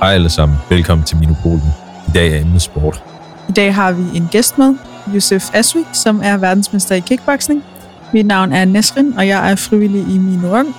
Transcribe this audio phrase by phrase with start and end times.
[0.00, 1.74] Hej alle sammen, velkommen til Minopolen.
[2.08, 3.04] I dag er emnet sport.
[3.48, 4.74] I dag har vi en gæst med,
[5.14, 7.64] Yusuf Aswi, som er verdensmester i kickboxing.
[8.12, 10.74] Mit navn er Nesrin, og jeg er frivillig i Minorum.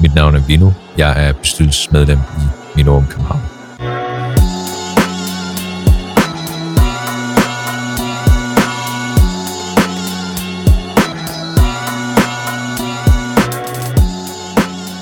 [0.00, 0.70] Mit navn er Vino.
[0.96, 2.42] Jeg er bestyrelsesmedlem i
[2.76, 3.40] Minorum København.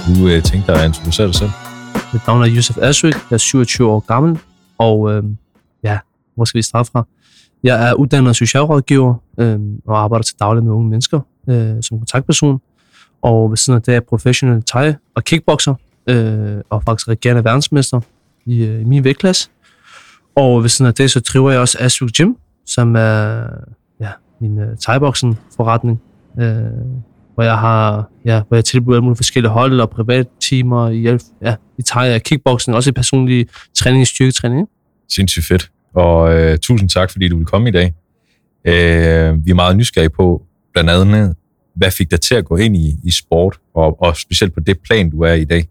[0.07, 1.50] Du øh, tænkte dig at introducere dig selv.
[2.16, 4.38] Mit navn er Yusuf Asrik, jeg er 27 år gammel,
[4.79, 5.24] og øh,
[5.82, 5.98] ja,
[6.34, 7.07] hvor skal vi starte fra?
[7.62, 12.60] Jeg er uddannet socialrådgiver øh, og arbejder til daglig med unge mennesker øh, som kontaktperson,
[13.22, 15.74] og ved siden af det er jeg professionel thai og kickboxer,
[16.07, 18.00] øh, og faktisk regerende verdensmester
[18.46, 19.50] i, øh, i min vægtklasse.
[20.36, 22.32] Og ved siden af det, så driver jeg også Asrik Gym,
[22.66, 23.44] som er
[24.00, 24.10] ja,
[24.40, 24.98] min øh, thai
[25.57, 26.02] forretning,
[26.40, 26.60] øh,
[27.35, 31.18] hvor jeg har, ja, hvor jeg tilbyder alle mulige forskellige hold og private timer i,
[31.43, 34.69] ja, i thai og kickboxing, også i personlig træning i styrketræning.
[35.08, 35.70] Sindssygt fedt.
[35.94, 37.94] Og øh, tusind tak, fordi du vil komme i dag.
[38.64, 41.36] Øh, vi er meget nysgerrige på, blandt andet,
[41.77, 44.78] hvad fik dig til at gå ind i, i sport, og, og specielt på det
[44.78, 45.69] plan, du er i dag?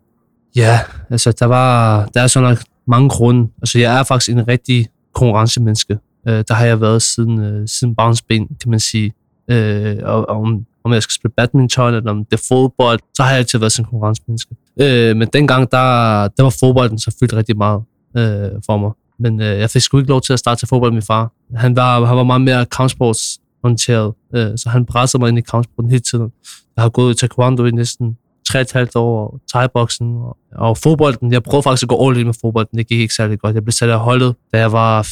[0.55, 3.51] Ja, altså der var, der er sådan nok mange grunde.
[3.61, 5.97] Altså jeg er faktisk en rigtig konkurrencemenneske.
[6.27, 9.13] Øh, der har jeg været siden, øh, siden barnsben, kan man sige.
[9.51, 13.29] Øh, og, og om, jeg skal spille badminton, eller om det er fodbold, så har
[13.29, 14.55] jeg altid været sådan en konkurrencemenneske.
[14.81, 17.81] Øh, men dengang, der, der var fodbolden så fyldt rigtig meget
[18.17, 18.91] øh, for mig.
[19.19, 21.31] Men øh, jeg fik sgu ikke lov til at starte til fodbold med min far.
[21.55, 25.41] Han var, han var meget mere kampsports orienteret, øh, så han pressede mig ind i
[25.41, 26.31] kampsporten hele tiden.
[26.75, 28.17] Jeg har gået i taekwondo i næsten
[28.49, 31.31] 3,5 år, og thai-boksen og, og fodbolden.
[31.31, 32.77] Jeg prøvede faktisk at gå all in med fodbolden.
[32.77, 33.55] Det gik ikke særlig godt.
[33.55, 35.07] Jeg blev sat af holdet, da jeg var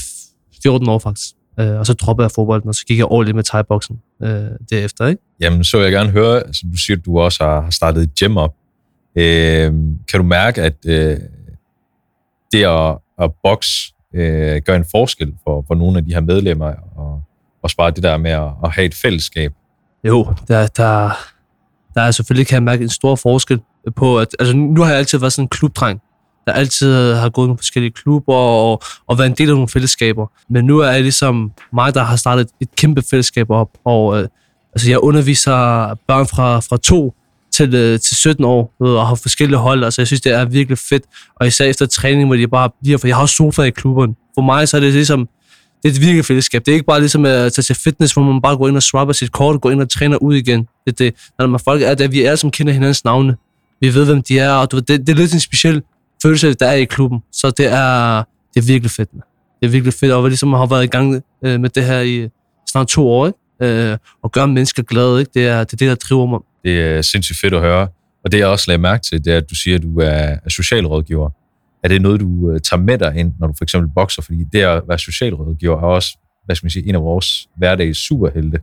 [0.63, 1.35] 14 år faktisk.
[1.59, 4.49] Øh, og så droppede jeg fodbolden, og så gik jeg all in med thai-boxen øh,
[4.69, 5.07] derefter.
[5.07, 5.21] Ikke?
[5.39, 8.11] Jamen, så vil jeg gerne høre, som du siger, at du også har startet et
[8.19, 8.53] gym op.
[9.15, 9.73] Øh,
[10.09, 11.17] kan du mærke, at øh,
[12.51, 16.73] det at, at bokse øh, gør en forskel for, for nogle af de her medlemmer,
[16.95, 17.21] og
[17.63, 19.53] også bare det der med at, at have et fællesskab?
[20.03, 21.11] Jo, der, der,
[21.95, 23.59] der er selvfølgelig, kan jeg mærke en stor forskel
[23.95, 26.01] på, at altså, nu har jeg altid været sådan en klubdreng,
[26.45, 29.67] der altid har gået i nogle forskellige klubber og, og været en del af nogle
[29.67, 30.27] fællesskaber.
[30.49, 34.27] Men nu er det ligesom mig, der har startet et kæmpe fællesskab op, og øh,
[34.73, 35.53] altså, jeg underviser
[36.07, 37.13] børn fra, fra to
[37.53, 39.83] til, øh, til 17 år, ved, og har forskellige hold.
[39.83, 41.03] Altså, jeg synes, det er virkelig fedt.
[41.35, 44.15] Og især efter træning, hvor de bare bliver, for jeg har også sofa i klubben.
[44.35, 45.29] For mig så er det ligesom,
[45.83, 46.65] det er et virkelig fællesskab.
[46.65, 48.83] Det er ikke bare ligesom at tage til fitness, hvor man bare går ind og
[48.83, 50.67] swapper sit kort, går ind og træner ud igen.
[50.85, 51.13] Det det.
[51.39, 53.35] Når man folk er der, vi er som kender hinandens navne.
[53.81, 55.81] Vi ved, hvem de er, og du det, det er lidt en speciel
[56.23, 57.19] følelse, der er i klubben.
[57.31, 58.17] Så det er,
[58.53, 59.13] det er virkelig fedt.
[59.13, 59.21] Man.
[59.59, 62.01] Det er virkelig fedt, og vi ligesom har været i gang øh, med det her
[62.01, 62.29] i
[62.71, 63.91] snart to år, ikke?
[63.91, 65.31] Øh, og gøre mennesker glade, ikke?
[65.33, 66.39] Det er, det er det, der driver mig.
[66.63, 67.87] Det er sindssygt fedt at høre.
[68.25, 70.37] Og det jeg også lagde mærke til, det er, at du siger, at du er,
[70.45, 71.29] er socialrådgiver.
[71.83, 74.21] Er det noget, du øh, tager med dig ind, når du for eksempel bokser?
[74.21, 77.97] Fordi det at være socialrådgiver er også, hvad skal man sige, en af vores hverdags
[77.97, 78.59] superhelte.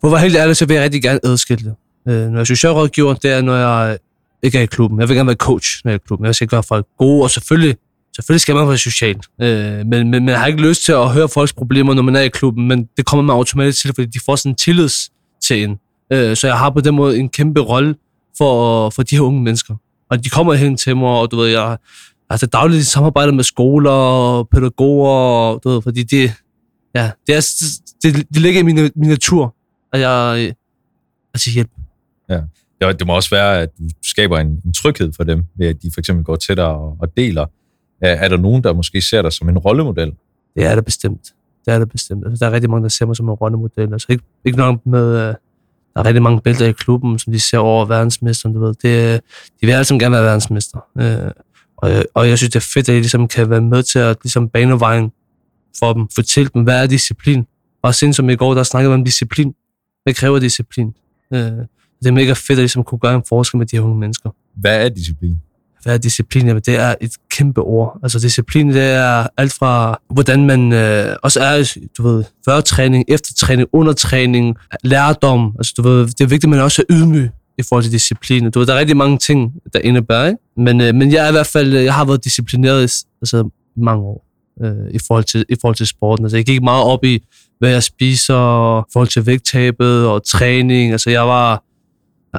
[0.00, 1.74] For at være helt ærlig, så vil jeg rigtig gerne adskille det.
[2.12, 3.98] Øh, når jeg er socialrådgiver, det er, når jeg
[4.42, 5.00] ikke er i klubben.
[5.00, 6.26] Jeg vil gerne være coach, når jeg er i klubben.
[6.26, 7.76] Jeg skal gøre folk gode, og selvfølgelig,
[8.16, 9.16] selvfølgelig skal man være social.
[9.40, 12.16] Øh, men, men, men jeg har ikke lyst til at høre folks problemer, når man
[12.16, 15.10] er i klubben, men det kommer man automatisk til, fordi de får sådan en tillids
[15.42, 15.78] til en.
[16.12, 17.94] Øh, så jeg har på den måde en kæmpe rolle
[18.38, 19.74] for, for de her unge mennesker.
[20.10, 21.76] Og de kommer hen til mig, og du ved, jeg
[22.30, 26.32] altså dagligt samarbejder med skoler og pædagoger, og, du ved, fordi det,
[26.94, 27.40] ja, det, er,
[28.02, 29.54] det, det ligger i min, min natur,
[29.92, 30.52] at jeg
[31.34, 31.70] altså hjælp.
[32.28, 32.40] Ja.
[32.88, 35.82] Det, det må også være, at du skaber en, en tryghed for dem, ved at
[35.82, 37.46] de for eksempel går til dig og, og deler.
[38.02, 40.12] Er, er der nogen, der måske ser dig som en rollemodel?
[40.54, 41.32] Det er der bestemt.
[41.64, 42.24] Det er der bestemt.
[42.26, 43.92] Altså, der er rigtig mange, der ser mig som en rollemodel.
[43.92, 45.34] Altså ikke, ikke nok med, uh,
[45.94, 48.74] der er rigtig mange bælter i klubben, som de ser over verdensmesteren, du ved.
[48.82, 49.20] Det, øh,
[49.60, 50.78] de vil altid gerne være verdensmester.
[50.94, 51.30] Uh, øh,
[51.76, 53.98] og, jeg, og jeg synes, det er fedt, at jeg ligesom kan være med til
[53.98, 55.12] at ligesom bane vejen
[55.78, 56.08] for dem.
[56.14, 57.46] Fortælle dem, hvad er disciplin?
[57.82, 59.54] Og siden som i går, der snakkede vi om disciplin.
[60.02, 60.94] Hvad kræver disciplin?
[61.30, 61.38] Uh,
[62.02, 64.30] det er mega fedt at ligesom kunne gøre en forskel med de her unge mennesker.
[64.56, 65.36] Hvad er disciplin?
[65.82, 66.46] Hvad er disciplin?
[66.46, 67.98] Jamen, det er et kæmpe ord.
[68.02, 73.04] Altså disciplin, det er alt fra, hvordan man øh, også er, du ved, før træning,
[73.08, 75.54] efter træning, under træning, lærdom.
[75.58, 78.50] Altså, du ved, det er vigtigt, at man også er ydmyg i forhold til disciplin.
[78.50, 80.38] Du ved, der er rigtig mange ting, der indebærer, ikke?
[80.56, 84.02] Men, øh, men jeg er i hvert fald, jeg har været disciplineret i, altså, mange
[84.04, 84.26] år
[84.62, 86.24] øh, i, forhold til, i forhold til sporten.
[86.24, 87.24] Altså, jeg gik meget op i,
[87.58, 90.92] hvad jeg spiser, i forhold til vægttabet og træning.
[90.92, 91.62] Altså, jeg var...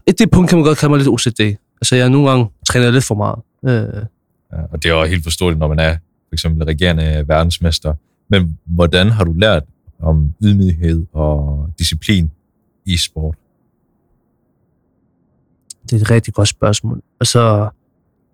[0.08, 1.42] Et det punkt kan man godt kalde mig lidt OCD.
[1.82, 3.40] Altså, jeg nogle gange træner lidt for meget.
[3.68, 4.06] Øh,
[4.54, 7.94] Ja, og det er jo helt forståeligt, når man er for eksempel regerende verdensmester.
[8.30, 9.64] Men hvordan har du lært
[10.00, 12.32] om ydmyghed og disciplin
[12.86, 13.36] i sport?
[15.90, 17.02] det er et rigtig godt spørgsmål.
[17.20, 17.70] Altså,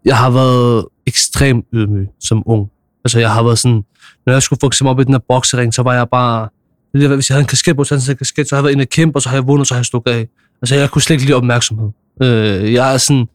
[0.06, 2.72] jeg har været ekstremt ydmyg som ung.
[3.06, 3.84] Altså, jeg har været sådan,
[4.26, 6.50] når jeg skulle for eksempel op i den her boksering, så var jeg bare,
[6.92, 8.74] hvis jeg havde en kasket på, så havde jeg en kasket, så havde jeg været
[8.74, 10.28] inde og kæmpe, og så har jeg vundet, så har jeg stukket af.
[10.62, 11.90] Altså, jeg kunne slet ikke lide opmærksomhed.
[12.24, 13.28] Øh, jeg er sådan,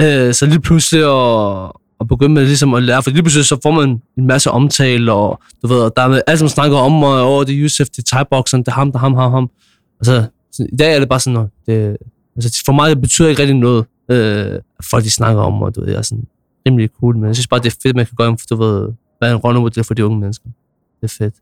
[0.00, 3.58] øh, så lige pludselig at, at begynde med ligesom at lære, for lige pludselig så
[3.62, 6.92] får man en masse omtale, og du ved, der er alt, alle som snakker om
[6.92, 8.24] mig, og det er Yusuf, det er thai
[8.60, 9.50] det er ham, det er ham, ham, ham.
[10.00, 10.26] Altså,
[10.72, 11.96] i dag er det bare sådan, det,
[12.36, 14.60] altså for mig det betyder ikke rigtig noget, øh,
[14.90, 16.24] folk de snakker om mig, du ved, jeg er sådan
[16.66, 18.92] rimelig cool, men jeg synes bare, det er fedt, man kan gøre, for du ved,
[19.20, 20.48] være en rollemodel for de unge mennesker.
[21.00, 21.34] Det er fedt.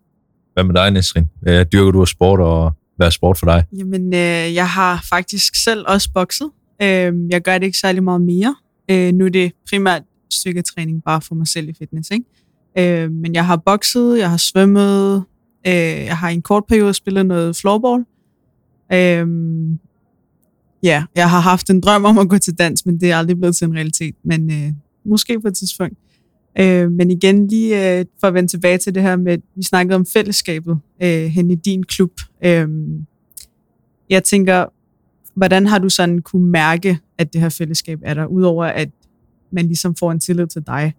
[0.54, 1.28] Hvad med dig, Nesrin?
[1.72, 3.64] Dyrker du sport, og hvad er sport for dig?
[3.76, 6.50] Jamen, øh, jeg har faktisk selv også bokset.
[6.82, 8.56] Øh, jeg gør det ikke særlig meget mere.
[8.90, 12.24] Øh, nu er det primært styrketræning bare for mig selv i fitness, ikke?
[12.78, 15.24] Øh, men jeg har bokset, jeg har svømmet,
[15.66, 15.72] øh,
[16.04, 18.04] jeg har i en kort periode spillet noget floorball.
[18.92, 19.26] Øh,
[20.82, 23.36] ja, jeg har haft en drøm om at gå til dans, men det er aldrig
[23.36, 24.14] blevet til en realitet.
[24.24, 24.72] Men øh,
[25.04, 25.98] måske på et tidspunkt.
[26.58, 29.96] Øh, men igen, lige øh, for at vende tilbage til det her med, vi snakkede
[29.96, 32.20] om fællesskabet øh, hen i din klub.
[32.44, 32.68] Øh,
[34.10, 34.66] jeg tænker,
[35.34, 38.88] hvordan har du sådan kunne mærke, at det her fællesskab er der, udover at
[39.50, 40.94] man ligesom får en tillid til dig?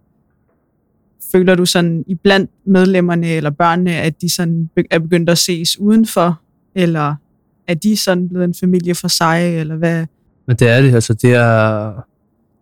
[1.31, 5.79] Føler du sådan iblandt blandt medlemmerne eller børnene, at de sådan er begyndt at ses
[5.79, 6.41] udenfor,
[6.75, 7.15] eller
[7.67, 10.05] er de sådan blevet en familie for sig, eller hvad?
[10.47, 11.93] Men det er det, altså det er,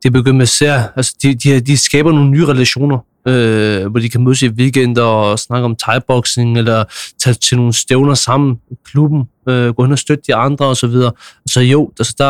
[0.03, 2.97] de er begyndt med ser, altså de, de, de skaber nogle nye relationer,
[3.27, 6.83] øh, hvor de kan mødes i weekender og snakke om thai-boxing, eller
[7.23, 10.77] tage til nogle stævner sammen i klubben, øh, gå hen og støtte de andre og
[10.77, 11.11] så videre.
[11.45, 12.25] Så jo, altså der,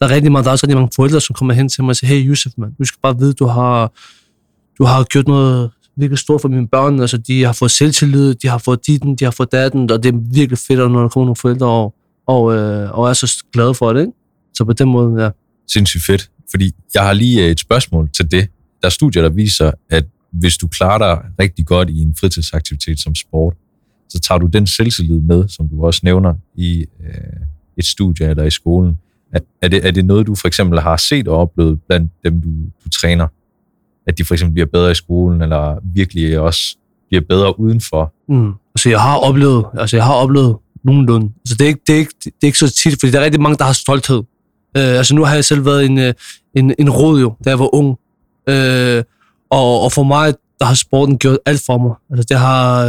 [0.00, 1.90] der er rigtig meget, der er også rigtig mange forældre, som kommer hen til mig
[1.90, 3.92] og siger, hey Yusuf, man, du skal bare vide, du har,
[4.78, 7.00] du har gjort noget virkelig stort for mine børn.
[7.00, 10.14] Altså, de har fået selvtillid, de har fået ditten, de har fået datten, og det
[10.14, 11.94] er virkelig fedt, når der kommer nogle forældre og,
[12.26, 14.00] og, øh, og er så glade for det.
[14.00, 14.12] Ikke?
[14.54, 15.30] Så på den måde, ja.
[15.68, 16.30] Sindssygt fedt.
[16.50, 18.48] Fordi jeg har lige øh, et spørgsmål til det.
[18.82, 23.00] Der er studier, der viser, at hvis du klarer dig rigtig godt i en fritidsaktivitet
[23.00, 23.54] som sport,
[24.08, 27.14] så tager du den selvtillid med, som du også nævner i øh,
[27.76, 28.98] et studie eller i skolen.
[29.32, 32.40] Er, er, det, er det noget, du for eksempel har set og oplevet blandt dem,
[32.40, 32.48] du,
[32.84, 33.26] du træner?
[34.06, 36.76] At de for eksempel bliver bedre i skolen, eller virkelig også
[37.08, 38.14] bliver bedre udenfor?
[38.28, 38.52] Mm.
[38.74, 41.32] Altså, jeg har oplevet, altså, jeg har oplevet nogenlunde.
[41.44, 43.24] Altså, det er, ikke, det, er ikke, det er ikke så tit, fordi der er
[43.24, 44.22] rigtig mange, der har stolthed
[44.76, 46.14] Øh, altså nu har jeg selv været en, øh,
[46.54, 47.98] en, en rod jo, da jeg var ung.
[48.48, 49.02] Øh,
[49.50, 51.94] og, og for mig, der har sporten gjort alt for mig.
[52.10, 52.84] Altså det har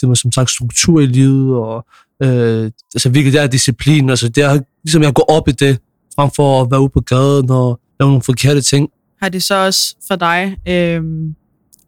[0.00, 1.86] det var, som sagt struktur i livet, og
[2.22, 4.10] øh, altså virkelig det er disciplin.
[4.10, 5.78] Altså det er ligesom jeg går op i det,
[6.14, 8.88] frem for at være ude på gaden og lave nogle forkerte ting.
[9.22, 11.02] Har det så også for dig, øh,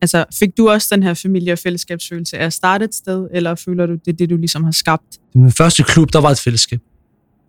[0.00, 3.54] altså fik du også den her familie- og fællesskabsfølelse af at starte et sted, eller
[3.54, 5.18] føler du, det er det, du ligesom har skabt?
[5.34, 6.80] I min første klub, der var et fællesskab.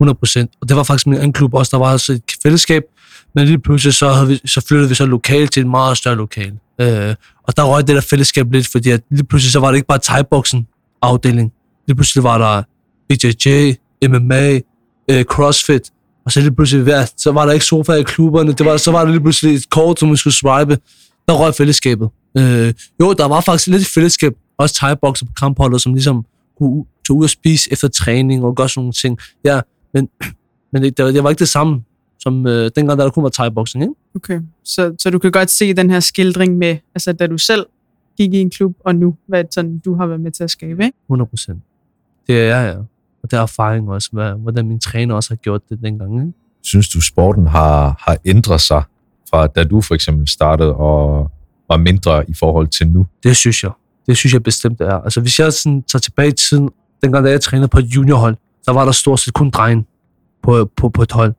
[0.03, 0.57] 100%.
[0.61, 2.83] Og det var faktisk min anden klub også, der var altså et fællesskab,
[3.35, 6.15] men lige pludselig så, havde vi, så flyttede vi så lokal til et meget større
[6.15, 6.53] lokal.
[6.81, 9.75] Øh, og der røg det der fællesskab lidt, fordi at lige pludselig så var det
[9.75, 10.23] ikke bare thai
[11.01, 11.51] afdeling.
[11.87, 12.63] Lige pludselig var der
[13.09, 13.73] BJJ,
[14.07, 14.59] MMA,
[15.11, 15.81] øh, CrossFit,
[16.25, 18.91] og så lige pludselig, ja, så var der ikke sofa i klubberne, det var, så
[18.91, 20.77] var der lige pludselig et kort, som man skulle swipe.
[21.27, 22.09] Der røg fællesskabet.
[22.37, 26.25] Øh, jo, der var faktisk lidt fællesskab, også thai på kampholdet, som ligesom
[26.57, 29.17] kunne tage ud og spise efter træning og gøre sådan nogle ting.
[29.45, 29.59] Ja,
[29.93, 30.09] men,
[30.71, 31.83] men det, det var ikke det samme,
[32.19, 33.93] som øh, dengang, da der kun var thai-boxing, ikke?
[34.15, 37.65] Okay, så, så du kan godt se den her skildring med, altså da du selv
[38.17, 40.83] gik i en klub, og nu, hvad sådan, du har været med til at skabe,
[40.83, 40.97] ikke?
[41.05, 41.63] 100 procent.
[42.27, 42.79] Det er jeg, ja.
[43.23, 46.33] Og det er erfaring også, hvad, hvordan min træner også har gjort det dengang, ikke?
[46.63, 48.83] Synes du, sporten har, har ændret sig
[49.29, 51.31] fra da du for eksempel startede og
[51.69, 53.05] var mindre i forhold til nu?
[53.23, 53.71] Det synes jeg.
[54.07, 54.93] Det synes jeg bestemt er.
[54.93, 56.69] Altså hvis jeg sådan tager tilbage i tiden,
[57.03, 59.85] dengang da jeg trænede på et juniorhold, der var der stort set kun drenge
[60.43, 61.33] på, på, på et hold.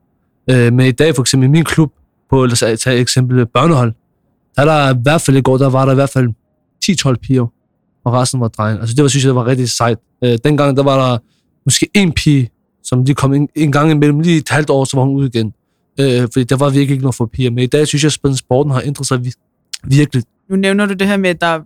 [0.51, 1.93] Øh, men i dag, for eksempel i min klub,
[2.31, 3.93] på, lad os tage eksempel øh, børnehold,
[4.57, 6.29] der er der i hvert fald i går, der var der i hvert fald
[6.85, 7.47] 10-12 piger,
[8.05, 8.81] og resten var drenge.
[8.81, 9.99] Altså det var, synes jeg, det var rigtig sejt.
[10.25, 11.19] Øh, dengang, der var der
[11.65, 12.51] måske en pige,
[12.83, 15.27] som lige kom en, en gang imellem, lige et halvt år, så var hun ude
[15.27, 15.55] igen.
[16.01, 17.51] Øh, fordi der var virkelig ikke noget for piger.
[17.51, 19.33] Men i dag synes jeg, at sporten har ændret sig
[19.85, 20.23] virkelig.
[20.51, 21.61] Nu nævner du det her med, at der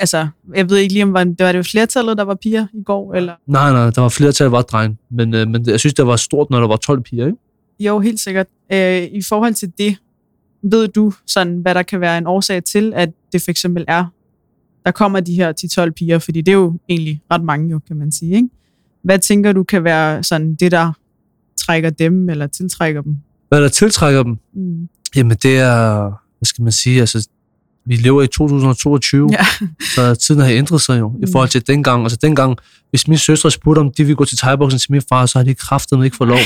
[0.00, 3.14] altså, jeg ved ikke lige, om det var det flertallet, der var piger i går,
[3.14, 3.34] eller?
[3.46, 4.98] Nej, nej, der var flertallet, der var dreng.
[5.10, 7.38] Men, øh, men jeg synes, det var stort, når der var 12 piger, ikke?
[7.80, 8.46] Jo, helt sikkert.
[8.72, 9.96] Øh, I forhold til det,
[10.62, 14.04] ved du sådan, hvad der kan være en årsag til, at det for eksempel er,
[14.84, 17.96] der kommer de her 10-12 piger, fordi det er jo egentlig ret mange, jo, kan
[17.96, 18.48] man sige, ikke?
[19.02, 20.92] Hvad tænker du kan være sådan det, der
[21.56, 23.16] trækker dem, eller tiltrækker dem?
[23.48, 24.38] Hvad der tiltrækker dem?
[24.54, 24.88] Mm.
[25.16, 26.00] Jamen, det er,
[26.38, 27.28] hvad skal man sige, altså,
[27.86, 29.46] vi lever i 2022, Ja.
[29.94, 31.32] så tiden har ændret sig jo, i Mm.
[31.32, 32.02] forhold til dengang.
[32.02, 32.58] Altså dengang,
[32.90, 35.44] hvis min søstre spurgte, om de ville gå til thai til min far, så har
[35.44, 36.38] de kraftedeme ikke fået lov.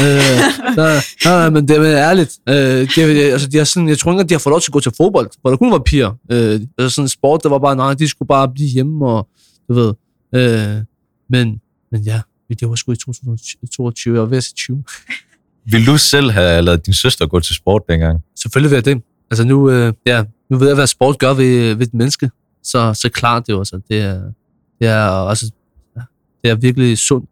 [0.00, 2.38] øh, nej, nej, men det er ærligt.
[2.48, 2.54] Øh,
[2.96, 3.02] de,
[3.32, 4.80] altså, de har sådan, jeg tror ikke, engang, de har fået lov til at gå
[4.80, 6.10] til fodbold, hvor der kun var piger.
[6.32, 9.28] Øh, altså sådan en sport, der var bare, nej, de skulle bare blive hjemme, og
[9.68, 9.92] du ved.
[10.34, 10.82] Øh,
[11.30, 11.60] men,
[11.92, 14.84] men ja, vi lever sgu i 2022, jeg var ved at sige 20.
[15.70, 18.20] Vil du selv have lavet din søster gå til sport dengang?
[18.42, 19.02] Selvfølgelig vil jeg det.
[19.30, 22.30] Altså nu, øh, ja, nu ved jeg, hvad sport gør ved, ved et menneske.
[22.62, 23.58] Så, så klart det jo.
[23.58, 24.22] Altså, det, er,
[24.80, 25.50] det, er, altså,
[25.96, 26.00] ja,
[26.44, 27.30] det er virkelig sundt.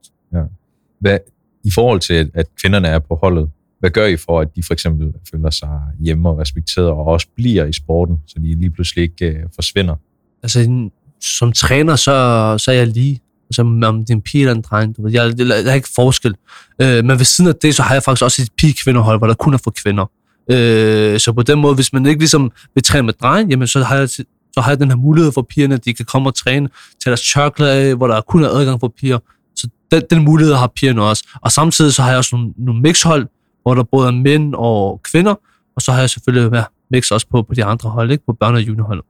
[1.00, 1.18] Hvad,
[1.64, 4.72] I forhold til, at- kvinderne er på holdet, hvad gør I for, at de for
[4.72, 9.02] eksempel føler sig hjemme og respekteret, og også bliver i sporten, så de lige pludselig
[9.02, 9.94] ikke øh, forsvinder?
[10.42, 10.88] Altså,
[11.20, 13.20] som træner, så, så er jeg lige.
[13.48, 14.96] Altså, om det er en pige eller en dreng.
[14.96, 16.34] Du ved, jeg, jeg, jeg har ikke forskel.
[16.82, 19.34] Øh, men ved siden af det, så har jeg faktisk også et pige-kvindehold, hvor der
[19.34, 20.10] kun er for kvinder.
[20.50, 23.82] Øh, så på den måde, hvis man ikke ligesom vil træne med dreng, jamen så
[23.82, 26.34] har jeg, så har jeg den her mulighed for pigerne, at de kan komme og
[26.34, 26.68] træne
[27.02, 29.18] til deres tørklæde af, hvor der kun er adgang for piger.
[29.56, 31.24] Så den, den mulighed har pigerne også.
[31.42, 33.26] Og samtidig så har jeg også nogle, nogle mixhold,
[33.62, 35.34] hvor der både er mænd og kvinder,
[35.76, 38.24] og så har jeg selvfølgelig ja, mix også på, på de andre hold, ikke?
[38.26, 39.02] på børne- og juniorhold.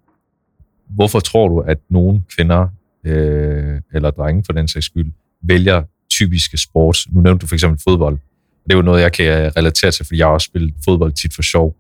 [0.91, 2.69] Hvorfor tror du, at nogle kvinder,
[3.05, 5.13] øh, eller drenge for den sags skyld,
[5.43, 7.13] vælger typiske sports?
[7.13, 8.19] Nu nævnte du for eksempel fodbold.
[8.65, 11.13] Det er jo noget, jeg kan øh, relatere til, fordi jeg har også spillet fodbold
[11.13, 11.77] tit for sjov.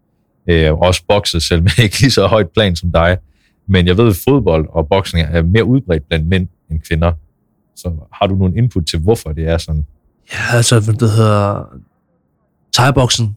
[0.51, 3.19] Øh, også bokset selv, men ikke lige så højt plan som dig.
[3.69, 7.13] Men jeg ved, at fodbold og boksning er mere udbredt blandt mænd end kvinder.
[7.77, 9.85] Så har du nogle input til, hvorfor det er sådan?
[10.33, 11.65] Ja, altså, det hedder...
[12.77, 13.37] Thai-boksen,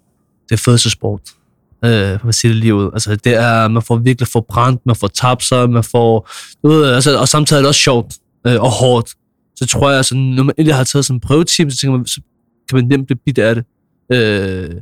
[0.49, 1.21] det er fødselsport.
[1.27, 1.37] sport.
[1.85, 2.89] Øh, for at sige det lige ud.
[2.93, 6.29] Altså, det er, man får virkelig forbrændt, man får tabt sig, man får...
[6.63, 8.15] Du ved, altså, og samtidig er det også sjovt
[8.47, 9.09] øh, og hårdt.
[9.55, 12.05] Så tror jeg, altså, når man endelig har taget sådan en prøveteam, så tænker man,
[12.05, 12.21] så
[12.69, 13.65] kan man nemt blive bidt af det.
[14.11, 14.81] Øh,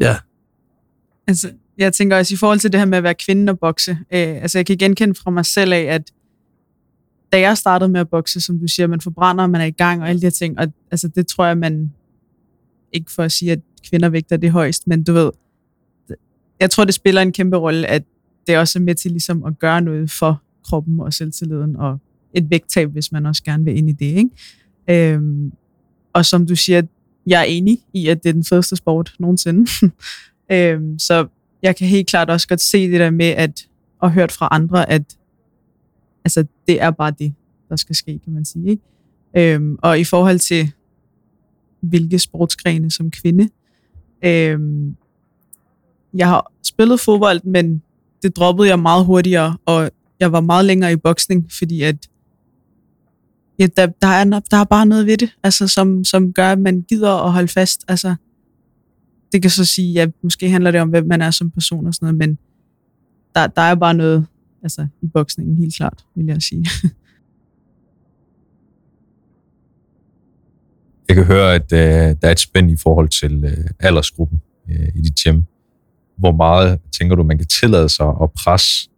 [0.00, 0.16] ja,
[1.26, 3.90] Altså, jeg tænker også i forhold til det her med at være kvinde og bokse.
[3.90, 6.12] Øh, altså, jeg kan genkende fra mig selv af, at
[7.32, 10.02] da jeg startede med at bokse, som du siger, man forbrænder, man er i gang
[10.02, 11.92] og alle de her ting, og altså, det tror jeg, man
[12.92, 15.30] ikke for at sige, at kvinder vægter det højst, men du ved,
[16.60, 18.02] jeg tror, det spiller en kæmpe rolle, at
[18.46, 21.98] det også er med til ligesom at gøre noget for kroppen og selvtilliden, og
[22.34, 24.30] et vægttab, hvis man også gerne vil ind i det, ikke?
[25.14, 25.52] Øhm,
[26.12, 26.82] og som du siger,
[27.26, 29.70] jeg er enig i, at det er den fedeste sport nogensinde.
[30.52, 31.26] øhm, så
[31.62, 33.66] jeg kan helt klart også godt se det der med, at,
[34.00, 35.02] og hørt fra andre, at
[36.24, 37.34] altså, det er bare det,
[37.68, 38.70] der skal ske, kan man sige.
[38.70, 39.54] Ikke?
[39.54, 40.72] Øhm, og i forhold til,
[41.80, 43.48] hvilke sportsgrene som kvinde,
[44.24, 44.96] øhm,
[46.14, 47.82] jeg har spillet fodbold, men
[48.22, 49.90] det droppede jeg meget hurtigere, og
[50.20, 52.08] jeg var meget længere i boksning, fordi at
[53.58, 56.58] ja, der, der, er, der er bare noget ved det, altså, som, som gør, at
[56.58, 57.84] man gider at holde fast.
[57.88, 58.14] Altså,
[59.32, 61.94] det kan så sige, at måske handler det om, hvem man er som person og
[61.94, 62.38] sådan noget, men
[63.34, 64.26] der, der er bare noget
[64.62, 66.66] altså, i boksningen, helt klart, vil jeg sige.
[71.08, 74.88] Jeg kan høre, at øh, der er et spænd i forhold til øh, aldersgruppen øh,
[74.94, 75.42] i dit gym.
[76.16, 78.90] Hvor meget tænker du, man kan tillade sig at presse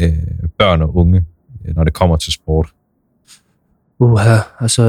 [0.00, 0.12] øh,
[0.58, 1.24] børn og unge,
[1.64, 2.74] øh, når det kommer til sport?
[4.00, 4.84] Uha, altså...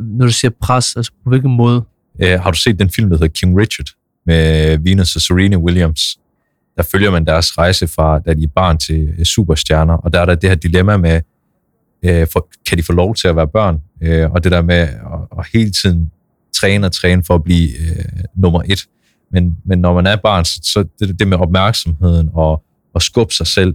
[0.00, 1.84] Når du siger pres, altså på hvilken måde?
[2.22, 3.86] Øh, har du set den film, der hedder King Richard
[4.26, 6.18] med Venus og Serena Williams?
[6.76, 10.20] Der følger man deres rejse fra, da de er barn til øh, superstjerner, og der
[10.20, 11.20] er der det her dilemma med,
[12.02, 13.80] øh, for, kan de få lov til at være børn?
[14.02, 16.10] Øh, og det der med at, at hele tiden
[16.54, 18.86] træne og træne for at blive øh, nummer et.
[19.32, 22.62] Men, men når man er barn, så, så det, det med opmærksomheden og
[22.94, 23.74] at skubbe sig selv,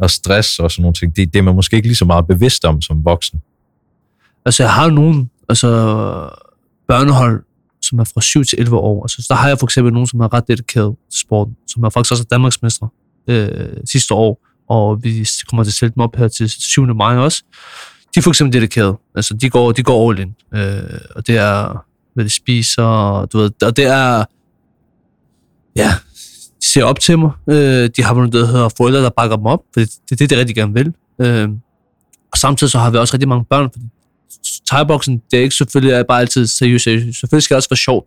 [0.00, 2.26] og stress og sådan nogle ting, det, det er man måske ikke lige så meget
[2.26, 3.42] bevidst om som voksen.
[4.44, 5.68] Altså, jeg har nogen altså,
[6.88, 7.44] børnehold,
[7.82, 9.04] som er fra 7 til 11 år.
[9.04, 11.90] Altså, der har jeg for eksempel nogen, som er ret dedikeret til sporten, som er
[11.90, 12.86] faktisk også Danmarksmester
[13.28, 16.94] øh, sidste år, og vi kommer til at sætte dem op her til 7.
[16.94, 17.42] maj også.
[18.14, 18.96] De er for eksempel dedikeret.
[19.14, 20.34] Altså, de går, de går all in.
[20.54, 24.24] Øh, og det er, hvad de spiser, og du ved, og det er,
[25.76, 25.94] ja,
[26.64, 27.30] ser op til mig.
[27.50, 30.16] Øh, de har nogle, der hedder forældre, der bakker dem op, for det det er
[30.16, 30.94] det, de rigtig gerne vil.
[31.20, 31.48] Øh,
[32.32, 33.84] og samtidig så har vi også rigtig mange børn, fordi
[34.70, 34.84] thai
[35.30, 36.84] det er ikke selvfølgelig er bare altid seriøst.
[36.84, 37.20] seriøst.
[37.20, 38.06] Selvfølgelig skal det også være sjovt.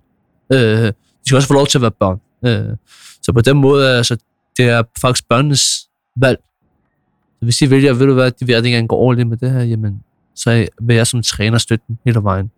[0.53, 0.93] Øh, de
[1.25, 2.19] skal også få lov til at være børn.
[2.45, 2.77] Øh,
[3.21, 4.17] så på den måde, altså,
[4.57, 5.87] det er faktisk børnenes
[6.17, 6.39] valg.
[7.39, 9.51] Så hvis de vælger, ved du hvad, de vil ikke engang gå all med det
[9.51, 10.03] her, jamen,
[10.35, 12.51] så vil jeg som træner støtte dem hele vejen.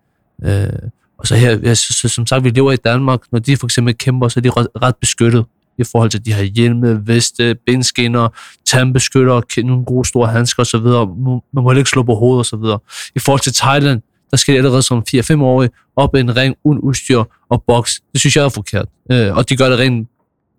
[0.44, 3.68] Øh, og så her, jeg, så, som sagt, vi lever i Danmark, når de for
[3.68, 5.46] eksempel kæmper, så er de ret, ret beskyttet
[5.78, 8.28] i forhold til de her hjelme, veste, benskinner,
[8.66, 10.86] tandbeskytter, nogle gode store handsker osv.
[10.86, 12.80] Man må heller ikke slå på hovedet osv.
[13.16, 14.02] I forhold til Thailand,
[14.32, 18.02] der skal de allerede som 4-5-årige op i en ring uden udstyr og boks.
[18.12, 18.86] Det synes jeg er forkert.
[19.12, 20.08] Øh, og de gør det ren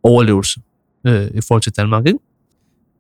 [0.03, 0.61] overlevelse.
[1.07, 2.19] øh, i forhold til Danmark, ikke?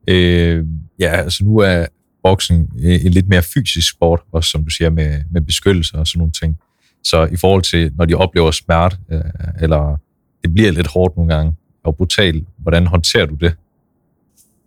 [0.08, 0.64] Øh,
[0.98, 1.86] ja, altså nu er
[2.22, 6.18] boksen en lidt mere fysisk sport, også som du siger, med, med beskyttelse og sådan
[6.18, 6.58] nogle ting.
[7.04, 9.20] Så i forhold til, når de oplever smerte, øh,
[9.60, 10.00] eller
[10.42, 13.54] det bliver lidt hårdt nogle gange, og brutalt, hvordan håndterer du det?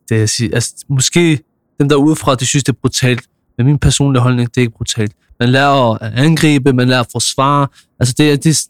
[0.10, 1.40] Det er, sige, altså, måske
[1.80, 3.24] dem der udefra, de synes, det er brutalt,
[3.58, 5.16] men min personlige holdning, det er ikke brutalt.
[5.40, 7.68] Man lærer at angribe, man lærer at forsvare.
[8.00, 8.68] Altså, det, det,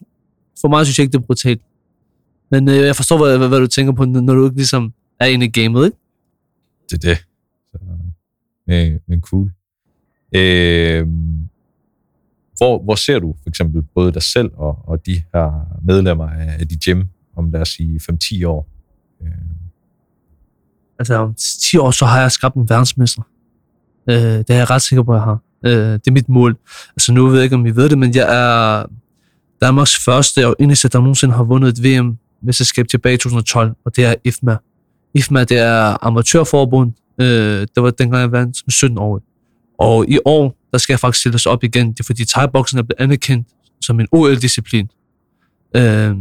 [0.60, 1.62] for mig synes jeg ikke, det er brutalt.
[2.50, 5.26] Men øh, jeg forstår, hvad, hvad, hvad, du tænker på, når du ikke ligesom er
[5.26, 5.98] inde i gamet, ikke?
[6.90, 7.18] Det er det.
[7.72, 7.78] Så,
[8.66, 9.50] men, men cool.
[10.32, 11.06] Øh,
[12.56, 16.56] hvor, hvor ser du for eksempel både dig selv og, og de her medlemmer af,
[16.60, 17.02] af de gym
[17.36, 18.68] om lad os sige 5-10 år?
[19.22, 19.28] Øh.
[20.98, 23.22] Altså om 10 år, så har jeg skabt en verdensmester.
[24.10, 25.38] Øh, det er jeg ret sikker på, at jeg har.
[25.66, 26.56] Øh, det er mit mål.
[26.96, 28.86] Altså nu ved jeg ikke, om I ved det, men jeg er
[29.62, 34.04] Danmarks første og eneste, der nogensinde har vundet et VM-mesterskab tilbage i 2012, og det
[34.04, 34.56] er IFMA.
[35.14, 36.92] IFMA, det er amatørforbund.
[37.20, 39.22] Øh, det var dengang, jeg vandt som 17 år.
[39.78, 41.92] Og i år, der skal jeg faktisk stilles op igen.
[41.92, 43.48] Det er fordi thai er blevet anerkendt
[43.80, 44.88] som en OL-disciplin.
[45.76, 46.16] Øh,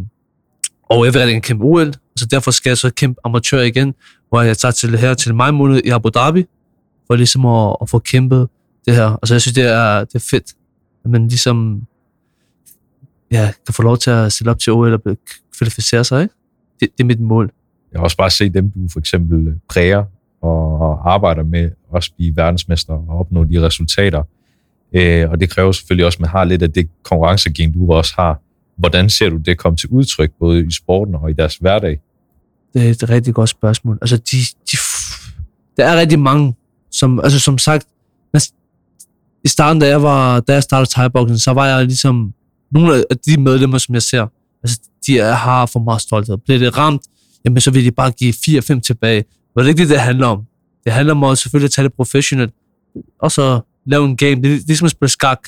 [0.90, 3.94] og jeg vil rigtig kæmpe OL, så derfor skal jeg så kæmpe amatør igen,
[4.30, 6.46] hvor jeg tager til her til maj måned i Abu Dhabi,
[7.08, 8.48] for ligesom at, at få kæmpet
[8.86, 9.06] det her.
[9.06, 10.54] Og så jeg synes, det er, det er fedt,
[11.06, 11.82] at man ligesom
[13.32, 15.02] ja, kan få lov til at stille op til OL og
[15.58, 16.22] kvalificere sig.
[16.22, 16.34] Ikke?
[16.80, 17.52] Det, det er mit mål.
[17.92, 20.04] Jeg har også bare set dem, du for eksempel øh, præger
[20.42, 24.24] og arbejder med også blive verdensmester og opnå de resultater.
[24.94, 28.14] Øh, og det kræver selvfølgelig også, at man har lidt af det konkurrencegen, du også
[28.18, 28.42] har.
[28.78, 32.00] Hvordan ser du det komme til udtryk, både i sporten og i deres hverdag?
[32.74, 33.98] Det er et rigtig godt spørgsmål.
[34.02, 34.38] Altså, de,
[34.72, 34.78] de,
[35.78, 36.56] der er rigtig mange,
[36.92, 37.88] som, altså som sagt,
[39.46, 42.34] i starten, da jeg, var, da jeg startede thai så var jeg ligesom
[42.72, 44.28] nogle af de medlemmer, som jeg ser,
[44.64, 46.38] altså, de er, har for meget stolthed.
[46.38, 47.02] Bliver det ramt,
[47.46, 49.24] jamen så vil de bare give 4-5 tilbage.
[49.56, 50.44] Men det er ikke det, det handler om.
[50.84, 52.54] Det handler om at selvfølgelig at tage det professionelt,
[53.22, 54.36] og så lave en game.
[54.36, 55.40] Det er ligesom at spille skak.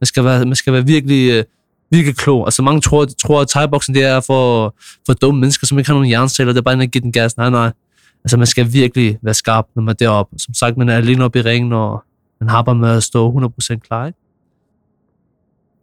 [0.00, 1.44] Man skal være, man skal være virkelig, øh,
[1.90, 2.46] virkelig klog.
[2.46, 4.74] Altså mange tror, tror at thai det er for,
[5.06, 6.52] for dumme mennesker, som ikke har nogen hjerneceller.
[6.52, 7.36] Det er bare en at give den gas.
[7.36, 7.72] Nej, nej.
[8.24, 10.38] Altså man skal virkelig være skarp, når man er deroppe.
[10.38, 12.04] Som sagt, man er alene oppe i ringen, og
[12.40, 14.06] man har bare med at stå 100% klar.
[14.06, 14.18] Ikke?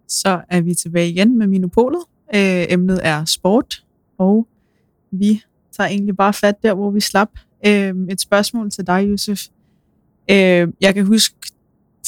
[0.07, 2.01] Så er vi tilbage igen med Minopolet.
[2.35, 3.83] Øh, emnet er sport,
[4.17, 4.47] og
[5.11, 5.41] vi
[5.77, 7.29] tager egentlig bare fat der, hvor vi slap.
[7.65, 9.41] Øh, et spørgsmål til dig, Josef.
[10.31, 11.35] Øh, jeg kan huske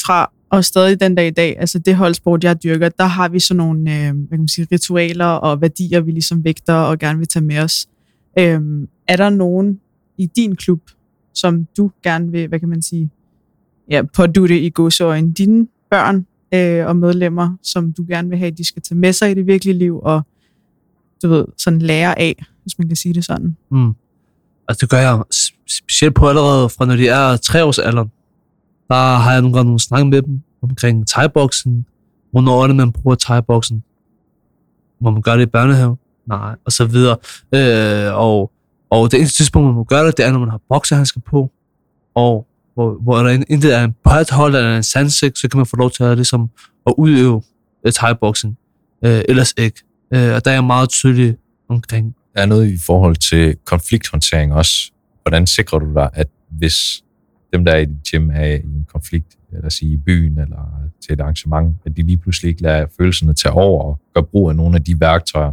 [0.06, 3.40] fra, og stadig den dag i dag, altså det holdsport, jeg dyrker, der har vi
[3.40, 7.20] sådan nogle øh, hvad kan man sige, ritualer og værdier, vi ligesom vægter og gerne
[7.20, 7.88] vil tage med os.
[8.40, 8.62] Øh,
[9.08, 9.80] er der nogen
[10.18, 10.82] i din klub,
[11.34, 13.10] som du gerne vil, hvad kan man sige,
[13.90, 18.64] ja, pådutte i godsøjen, dine børn øh, og medlemmer, som du gerne vil have, de
[18.64, 20.22] skal tage med sig i det virkelige liv, og
[21.24, 23.56] du ved, sådan lære af, hvis man kan sige det sådan.
[23.72, 23.94] Mm.
[24.68, 25.24] Altså det gør jeg
[25.68, 28.12] specielt på allerede fra når de er tre års alderen.
[28.89, 31.86] Der har jeg nogle gange nogle snak med dem omkring tegboksen.
[32.32, 33.84] hvornår er det, man bruger tegboksen?
[35.02, 35.97] må man gøre det i børnehave,
[36.28, 37.17] nej, og så videre.
[37.56, 38.52] Øh, og,
[38.89, 41.52] og det eneste tidspunkt, man må gøre det, det er, når man har boksehandsker på,
[42.15, 45.75] og hvor, hvor der intet er en pøjthold eller en sandsæk, så kan man få
[45.75, 46.49] lov til at, ligesom,
[46.88, 47.41] at udøve
[47.86, 48.56] øh, thai-boxing.
[49.06, 49.84] Uh, øh, ellers ikke.
[50.15, 51.38] Uh, og der er jeg meget tydelig
[51.69, 52.15] omkring.
[52.36, 54.91] Der er noget i forhold til konflikthåndtering også.
[55.23, 57.04] Hvordan sikrer du dig, at hvis
[57.54, 60.90] dem, der er i dit gym, er i en konflikt, eller sige i byen, eller
[61.06, 64.50] til et arrangement, at de lige pludselig ikke lader følelserne tage over og gør brug
[64.50, 65.52] af nogle af de værktøjer,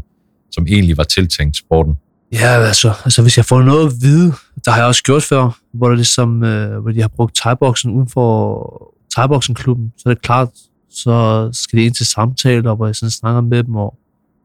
[0.51, 1.95] som egentlig var tiltænkt sporten?
[2.33, 4.33] Ja, altså, altså hvis jeg får noget at vide,
[4.65, 7.55] der har jeg også gjort før, hvor, det ligesom, øh, hvor de har brugt thai
[7.87, 10.49] uden for thai klubben så er det klart,
[10.91, 13.95] så skal de ind til samtaler, hvor jeg sådan snakker med dem, og,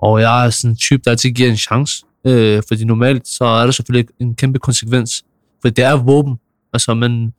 [0.02, 3.46] og jeg er sådan en type, der altid giver en chance, øh, fordi normalt, så
[3.46, 5.24] er der selvfølgelig en kæmpe konsekvens,
[5.62, 6.36] for det er våben,
[6.73, 7.34] altså, men,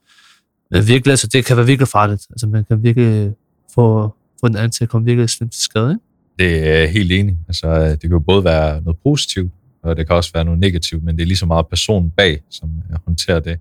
[0.70, 3.32] men virkelig, altså, det kan være virkelig farligt, altså, man kan virkelig
[3.74, 6.04] få, få den anden til at komme virkelig slemt til skade, ikke?
[6.38, 7.36] Det er helt enig.
[7.48, 11.04] Altså, det kan jo både være noget positivt, og det kan også være noget negativt,
[11.04, 12.70] men det er lige så meget personen bag, som
[13.06, 13.60] håndterer det.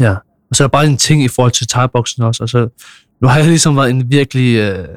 [0.00, 0.14] Ja,
[0.50, 2.42] og så er der bare en ting i forhold til thai-boksen også.
[2.42, 2.68] Altså,
[3.22, 4.56] nu har jeg ligesom været en virkelig...
[4.56, 4.88] Øh,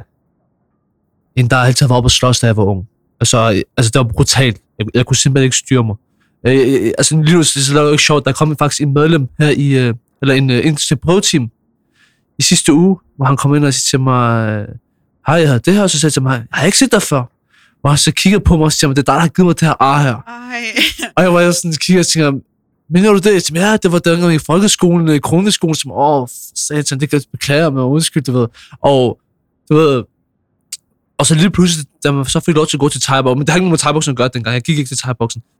[1.36, 2.88] en, der altid har været oppe og slås, da jeg var ung.
[3.20, 4.62] Altså, altså det var brutalt.
[4.80, 5.96] Jeg, jeg kunne simpelthen ikke styre mig.
[6.48, 8.26] Øh, øh, altså, lige nu, så er det jo ikke sjovt.
[8.26, 9.88] Der kom faktisk en medlem her i...
[9.88, 9.94] Øh,
[10.24, 11.52] eller en øh, til prøveteam
[12.40, 14.66] i sidste uge, hvor han kom ind og sagde til mig,
[15.28, 17.02] hej, jeg det her, og så sagde jeg til mig, jeg har ikke set dig
[17.02, 17.24] før.
[17.84, 19.60] Og han så kigger på mig og siger, det er dig, der har givet mig
[19.60, 20.16] det her ar her.
[20.16, 20.64] Ej.
[21.16, 22.32] Og jeg var sådan kigger og tænker,
[22.90, 23.34] mener du det?
[23.34, 27.26] Jeg ja, det var dengang i folkeskolen, i kroneskolen, som, åh, satan, det kan jeg
[27.32, 28.48] beklage mig, undskyld, du ved.
[28.82, 29.20] Og,
[29.70, 30.04] du ved,
[31.18, 33.40] og så lige pludselig, da man så fik lov til at gå til thai men
[33.40, 35.14] det har ikke noget med thai at gøre dengang, jeg gik ikke til thai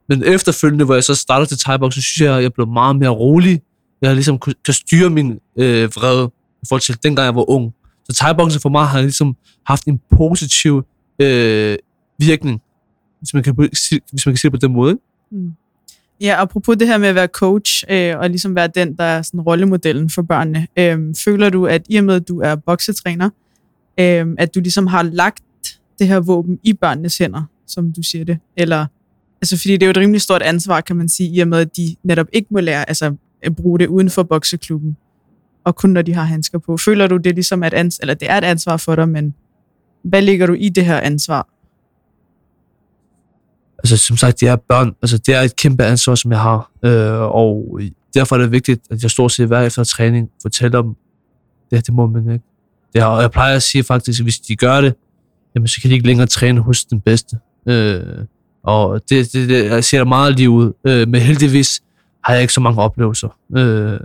[0.08, 2.96] Men efterfølgende, hvor jeg så startede til thai så synes jeg, at jeg blev meget
[2.96, 3.60] mere rolig.
[4.02, 6.30] Jeg ligesom kan styre min øh, vrede
[6.62, 7.74] i forhold til dengang jeg var ung.
[8.10, 10.82] Så thai for mig har ligesom haft en positiv
[11.18, 11.76] øh,
[12.18, 12.60] virkning,
[13.18, 14.98] hvis man, kan, hvis man kan sige det på den måde.
[15.32, 15.52] Mm.
[16.20, 19.22] Ja, apropos det her med at være coach, øh, og ligesom være den, der er
[19.22, 20.66] sådan rollemodellen for børnene.
[20.76, 23.30] Øh, føler du, at i og med, at du er boksetræner,
[24.00, 25.42] øh, at du ligesom har lagt
[25.98, 28.38] det her våben i børnenes hænder, som du siger det?
[28.56, 28.86] Eller,
[29.42, 31.58] altså, fordi det er jo et rimelig stort ansvar, kan man sige, i og med,
[31.58, 33.14] at de netop ikke må lære, altså
[33.52, 34.96] bruge det uden for bokseklubben,
[35.64, 36.76] og kun når de har handsker på.
[36.76, 39.34] Føler du, det ligesom at ans- eller det er et ansvar for dig, men
[40.02, 41.48] hvad ligger du i det her ansvar?
[43.78, 44.94] Altså, som sagt, det er børn.
[45.02, 46.70] Altså, det er et kæmpe ansvar, som jeg har.
[46.84, 47.80] Øh, og
[48.14, 50.94] derfor er det vigtigt, at jeg stort set hver efter træning fortæller dem,
[51.70, 52.44] det her, det må man ikke.
[52.92, 54.94] Det er, og jeg plejer at sige faktisk, at hvis de gør det,
[55.54, 57.38] jamen, så kan de ikke længere træne hos den bedste.
[57.68, 58.02] Øh,
[58.62, 60.72] og det, det, det jeg ser meget lige ud.
[60.86, 61.82] Øh, men heldigvis
[62.24, 63.38] har jeg ikke så mange oplevelser.
[63.56, 64.00] Øh,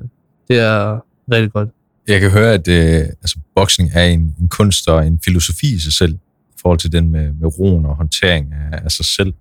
[0.47, 0.99] det er
[1.31, 1.69] rigtig godt.
[2.07, 5.79] Jeg kan høre, at øh, altså, boksning er en, en kunst og en filosofi i
[5.79, 6.13] sig selv,
[6.49, 9.33] i forhold til den med, med roen og håndtering af, af sig selv.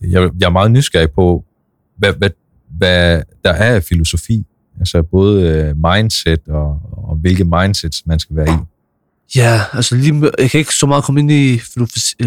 [0.00, 1.44] Jeg, jeg er meget nysgerrig på,
[1.96, 2.30] hvad, hvad,
[2.68, 4.44] hvad der er af filosofi,
[4.78, 8.58] altså både øh, mindset og, og hvilke mindsets man skal være i.
[9.36, 11.58] Ja, altså lige, jeg kan ikke så meget komme ind i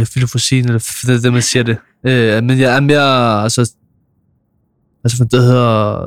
[0.05, 1.77] filosofien, eller det, det man siger det.
[2.03, 3.73] Øh, men jeg er mere, altså,
[5.03, 5.97] altså det hedder,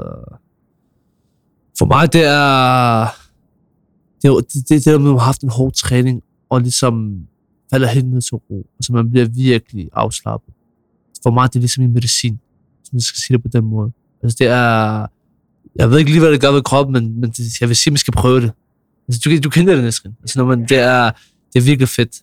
[1.79, 3.07] for mig det er,
[4.23, 7.27] det er det, det, det der med, man har haft en hård træning, og ligesom
[7.73, 8.67] falder helt ned til ro.
[8.79, 10.55] Altså man bliver virkelig afslappet.
[11.23, 12.41] For mig det er ligesom en medicin,
[12.85, 13.93] som jeg skal sige det på den måde.
[14.23, 15.07] Altså det er,
[15.77, 17.91] jeg ved ikke lige, hvad det gør ved kroppen, men, men det, jeg vil sige,
[17.91, 18.53] at man skal prøve det.
[19.09, 20.17] Altså, du, du kender det næsten.
[20.21, 21.11] Altså, når man, det, er,
[21.53, 22.17] det er virkelig fedt.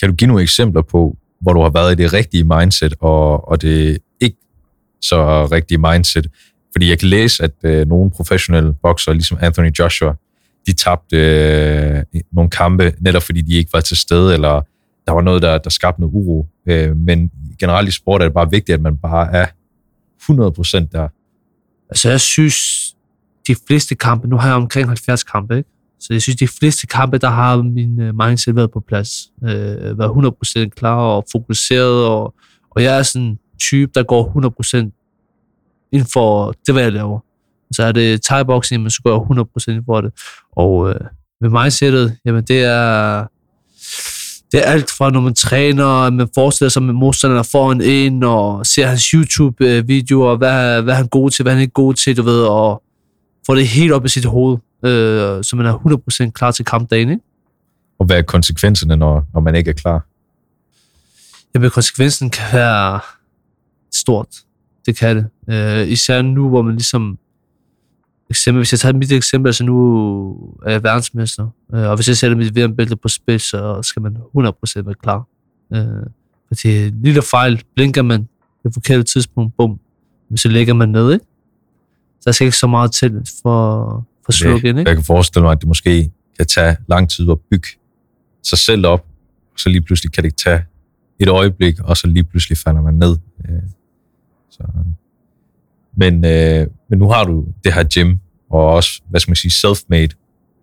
[0.00, 3.48] Kan du give nogle eksempler på, hvor du har været i det rigtige mindset, og,
[3.48, 3.98] og det
[5.06, 6.26] ikke så rigtig mindset?
[6.72, 10.14] Fordi jeg kan læse, at øh, nogle professionelle bokser, ligesom Anthony Joshua,
[10.66, 14.62] de tabte øh, nogle kampe, netop fordi de ikke var til stede, eller
[15.06, 16.46] der var noget, der, der skabte noget uro.
[16.66, 21.08] Øh, men generelt i sport er det bare vigtigt, at man bare er 100% der.
[21.90, 22.56] Altså jeg synes,
[23.48, 25.70] de fleste kampe, nu har jeg omkring 70 kampe, ikke?
[26.00, 29.10] Så jeg synes, de fleste kampe, der har min øh, mindset været på plads.
[29.42, 32.34] Øh, været 100% klar og fokuseret, og,
[32.70, 34.95] og jeg er sådan en type, der går 100%
[35.92, 37.20] ind for det, hvad jeg laver.
[37.72, 40.12] Så er det thai-boxing, men så går jeg 100% ind for det.
[40.56, 40.94] Og uh,
[41.40, 43.26] med mindsetet, jamen det er,
[44.52, 48.22] det er alt fra, når man træner, man forestiller sig, at modstanderen er foran en,
[48.22, 51.94] og ser hans YouTube-videoer, hvad, hvad han er god til, hvad han ikke er god
[51.94, 52.82] til, du ved, og
[53.46, 57.10] får det helt op i sit hoved øh, så man er 100% klar til kampdagen.
[57.10, 57.22] Ikke?
[57.98, 60.06] Og hvad er konsekvenserne, når, når man ikke er klar?
[61.54, 63.00] Jamen, konsekvensen kan være
[63.94, 64.28] stort.
[64.86, 65.26] Det kan det.
[65.54, 67.18] Øh, især nu, hvor man ligesom...
[68.30, 69.76] Eksempel, hvis jeg tager mit eksempel, altså nu
[70.66, 74.16] er jeg verdensmester, øh, og hvis jeg sætter mit VM-bælte på spil, så skal man
[74.16, 74.22] 100%
[74.76, 75.28] være klar.
[75.74, 76.06] Øh,
[76.48, 78.28] fordi lille fejl, blinker man
[78.62, 79.80] det forkerte tidspunkt, bum,
[80.36, 81.24] så lægger man ned, ikke?
[82.20, 84.88] Så der skal ikke så meget til for, for slukken, ikke?
[84.88, 87.68] Jeg kan forestille mig, at det måske kan tage lang tid at bygge
[88.42, 89.06] sig selv op,
[89.52, 90.64] og så lige pludselig kan det tage
[91.18, 93.16] et øjeblik, og så lige pludselig falder man ned.
[94.60, 94.84] Øh, så.
[95.96, 98.16] Men, øh, men nu har du det her gym,
[98.50, 100.14] og også, hvad skal man sige, self-made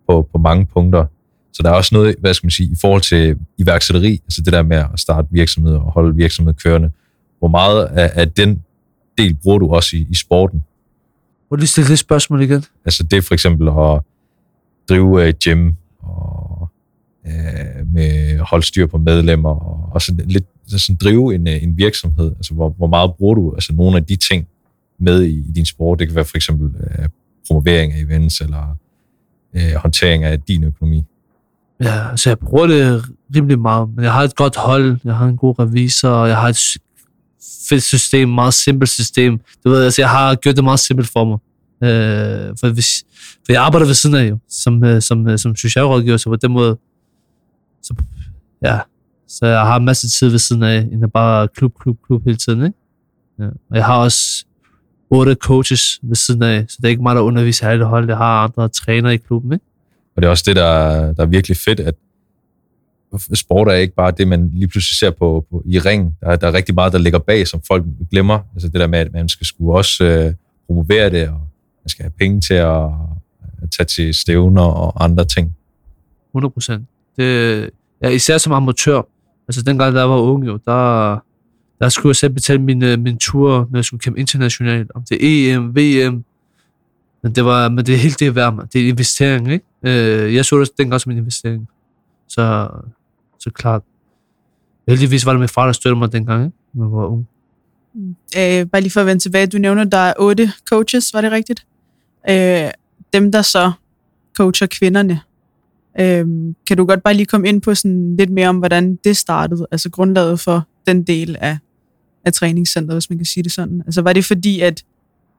[0.08, 1.06] på, på mange punkter.
[1.52, 4.52] Så der er også noget, hvad skal man sige, i forhold til iværksætteri, altså det
[4.52, 6.90] der med at starte virksomhed og holde virksomhed kørende.
[7.38, 8.62] Hvor meget af, af den
[9.18, 10.64] del bruger du også i, i sporten?
[11.50, 12.64] Må du lige stille det spørgsmål igen?
[12.84, 14.00] Altså det er for eksempel at
[14.88, 16.68] drive uh, gym og
[17.24, 21.62] uh, med holde styr på medlemmer og, og sådan lidt Altså sådan drive en, øh,
[21.62, 22.32] en virksomhed.
[22.36, 24.46] Altså hvor, hvor meget bruger du altså nogle af de ting
[24.98, 25.98] med i, i din sport?
[25.98, 27.08] Det kan være for eksempel øh,
[27.46, 28.76] promovering af events eller
[29.54, 31.04] øh, håndtering af din økonomi.
[31.80, 33.04] Ja, altså jeg bruger det
[33.36, 36.36] rimelig meget, men jeg har et godt hold, jeg har en god revisor, og jeg
[36.36, 36.58] har et
[37.68, 39.40] fedt system, meget simpelt system.
[39.64, 41.38] Du ved, altså, jeg har gjort det meget simpelt for mig.
[41.88, 45.56] Øh, for, hvis, for jeg arbejder ved siden af jo, som, øh, som, øh, som
[45.56, 46.78] socialrådgiver, så på den måde,
[47.82, 47.94] så,
[48.62, 48.78] ja,
[49.38, 52.36] så jeg har en masse tid ved siden af, end bare klub, klub, klub hele
[52.36, 52.78] tiden, ikke?
[53.38, 53.44] Ja.
[53.44, 54.44] Og jeg har også
[55.10, 58.08] otte coaches ved siden af, så det er ikke mig, der underviser alle hold.
[58.08, 59.64] Jeg har andre trænere i klubben, ikke?
[60.16, 61.94] Og det er også det, der, der er virkelig fedt, at
[63.34, 66.16] sport er ikke bare det, man lige pludselig ser på, på i ring.
[66.20, 68.38] Der, der er rigtig meget, der ligger bag, som folk glemmer.
[68.54, 70.34] Altså det der med, at man skal skulle også øh,
[70.66, 71.40] promovere det, og
[71.82, 72.84] man skal have penge til at,
[73.62, 75.56] at tage til stævner og andre ting.
[76.32, 76.88] 100 procent.
[78.02, 79.02] Ja, især som amatør,
[79.48, 81.18] Altså dengang, da jeg var ung, jo, der,
[81.78, 84.90] der skulle jeg selv betale min, øh, min tur, når jeg skulle kæmpe internationalt.
[84.94, 86.24] Om det er EM, VM.
[87.22, 88.66] Men det, var, men det er helt det værd, man.
[88.72, 89.64] Det er en investering, ikke?
[89.82, 91.68] Øh, jeg så det dengang som en investering.
[92.28, 92.68] Så,
[93.38, 93.82] så klart.
[94.88, 96.56] Heldigvis var det min far, der støttede mig dengang, ikke?
[96.72, 97.28] Når jeg var ung.
[97.94, 98.16] Mm.
[98.38, 101.32] Øh, bare lige for at vende tilbage, du nævner, der er otte coaches, var det
[101.32, 101.66] rigtigt?
[102.30, 102.70] Øh,
[103.12, 103.72] dem, der så
[104.36, 105.20] coacher kvinderne,
[106.00, 106.26] øh,
[106.66, 109.66] kan du godt bare lige komme ind på sådan lidt mere om, hvordan det startede,
[109.70, 111.58] altså grundlaget for den del af,
[112.24, 113.82] af træningscenteret, hvis man kan sige det sådan.
[113.86, 114.82] Altså var det fordi, at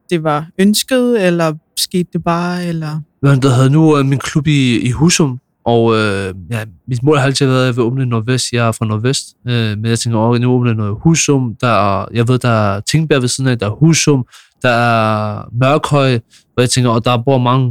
[0.09, 3.01] det var ønsket, eller skete det bare, eller...
[3.23, 7.17] Jeg der havde nu øh, min klub i, i Husum, og øh, ja, mit mål
[7.17, 8.51] har altid været, at jeg vil åbne Nordvest.
[8.51, 11.55] Jeg er fra Nordvest, øh, men jeg tænker, at nu åbner noget Husum.
[11.61, 14.25] Der er, jeg ved, der er Tingbjerg ved siden af, der er Husum,
[14.61, 16.19] der er Mørkhøj,
[16.53, 17.67] hvor jeg tænker, og der bor mange,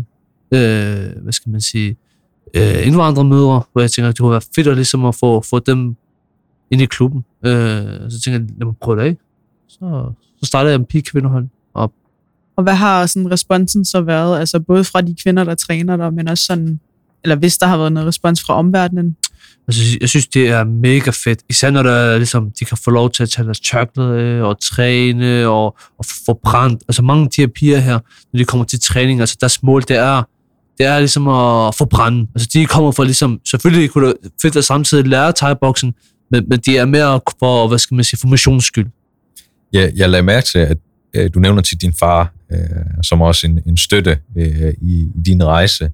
[0.54, 1.96] øh, hvad skal man sige,
[2.54, 5.96] øh, indvandrermødre, hvor jeg tænker, det kunne være fedt at, ligesom at få, få dem
[6.70, 7.24] ind i klubben.
[7.44, 7.52] Øh,
[8.10, 9.16] så tænker jeg, lad mig prøve det af.
[9.68, 11.92] Så, så startede jeg en pige-kvindehold op.
[12.56, 16.10] Og hvad har sådan responsen så været, altså både fra de kvinder, der træner der,
[16.10, 16.80] men også sådan,
[17.24, 19.16] eller hvis der har været noget respons fra omverdenen?
[19.68, 21.40] Altså, jeg synes, det er mega fedt.
[21.48, 25.48] Især når der, ligesom, de kan få lov til at tage deres tørklæde og træne
[25.48, 26.82] og, og få brændt.
[26.88, 27.98] Altså mange af de her piger her,
[28.32, 30.22] når de kommer til træning, altså deres mål, det er,
[30.78, 32.26] det er ligesom at få brænde.
[32.34, 35.94] Altså de kommer for ligesom, selvfølgelig kunne det fedt at samtidig lære thai-boksen,
[36.30, 38.86] men, men de er mere for, hvad skal man sige, formations skyld.
[39.72, 40.78] Ja, jeg lagde mærke til, at
[41.14, 42.58] øh, du nævner til din far, øh,
[43.02, 45.90] som også en, en støtte øh, i, i din rejse.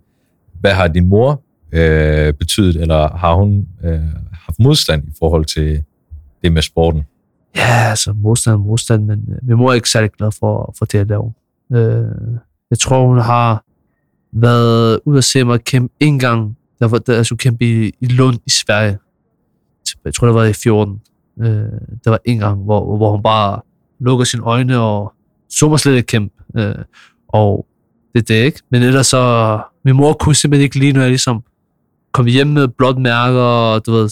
[0.61, 4.01] Hvad har din mor øh, betydet, eller har hun øh,
[4.33, 5.83] haft modstand i forhold til
[6.43, 7.03] det med sporten?
[7.57, 10.85] Ja, altså modstand og modstand, men øh, min mor er ikke særlig glad for, for
[10.85, 11.31] det, jeg laver.
[11.73, 12.05] Øh,
[12.71, 13.65] jeg tror, hun har
[14.33, 17.93] været ude at se mig kæmpe en gang, der, var, der jeg skulle kæmpe i,
[18.01, 18.99] i Lund i Sverige.
[20.05, 21.01] Jeg tror, det var i 14.
[21.41, 21.47] Øh,
[22.05, 23.61] der var en gang, hvor, hvor hun bare
[24.01, 25.13] lukker sine øjne og
[25.51, 26.35] så mig slet ikke kæmpe.
[26.57, 26.75] Øh,
[27.29, 27.67] og
[28.15, 28.61] det er det ikke.
[28.71, 31.45] Men ellers så, min mor kunne simpelthen ikke lige, når jeg ligesom
[32.13, 34.11] kom hjem med blåt mærker, og du ved,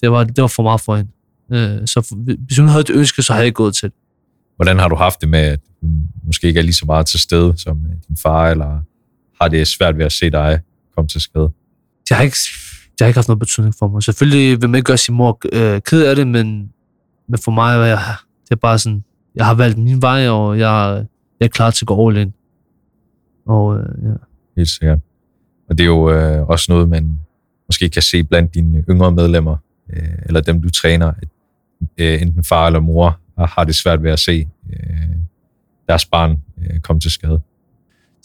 [0.00, 1.10] det var, det var for meget for hende.
[1.52, 2.16] Øh, så
[2.46, 3.92] hvis hun havde et ønske, så havde jeg gået til.
[4.56, 7.20] Hvordan har du haft det med, at hun måske ikke er lige så meget til
[7.20, 8.80] stede som din far, eller
[9.40, 10.60] har det svært ved at se dig
[10.94, 11.50] komme til skade?
[12.08, 12.36] Det har ikke,
[12.92, 14.02] det har ikke haft noget betydning for mig.
[14.02, 16.72] Selvfølgelig vil man ikke gøre sin mor øh, ked af det, men,
[17.28, 17.98] men for mig var jeg,
[18.44, 21.04] det er bare sådan, jeg har valgt min vej, og jeg,
[21.40, 22.32] jeg er klar til at gå all in.
[23.46, 24.14] Og, øh, ja.
[24.56, 24.98] Helt sikkert.
[25.68, 27.20] Og det er jo øh, også noget, man
[27.68, 29.56] måske kan se blandt dine yngre medlemmer,
[29.92, 31.28] øh, eller dem, du træner, at
[31.98, 35.16] øh, enten far eller mor har det svært ved at se øh,
[35.88, 37.40] deres barn øh, komme til skade.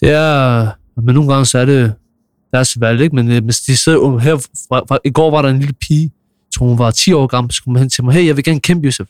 [0.01, 1.93] Det er, men nogle gange så er det
[2.53, 3.15] deres valg, ikke?
[3.15, 6.11] Men øh, hvis de sidder her, fra, fra, i går var der en lille pige,
[6.55, 8.59] tror hun var 10 år gammel, så kom hen til mig, hey, jeg vil gerne
[8.59, 9.07] kæmpe, Josef.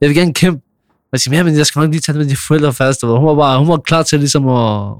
[0.00, 0.62] Jeg vil gerne kæmpe.
[1.12, 3.02] Jeg siger, men jeg skal nok lige tage det med de forældre fast.
[3.02, 4.92] Hun var bare, hun var klar til ligesom at,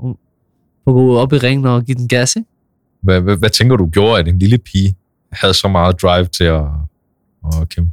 [0.86, 2.48] at gå op i ringen og give den gas, ikke?
[3.02, 4.96] Hvad, hvad, hvad tænker du gjorde, at en lille pige
[5.32, 6.64] havde så meget drive til at,
[7.44, 7.90] at kæmpe?